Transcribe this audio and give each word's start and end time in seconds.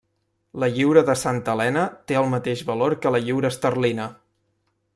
La 0.61 0.69
lliura 0.77 1.03
de 1.09 1.15
Santa 1.23 1.53
Helena 1.57 1.83
té 2.11 2.17
el 2.21 2.29
mateix 2.31 2.63
valor 2.71 2.97
que 3.05 3.13
la 3.17 3.21
lliura 3.27 3.53
esterlina. 3.55 4.09